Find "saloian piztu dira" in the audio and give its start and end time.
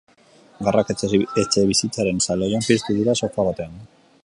2.29-3.17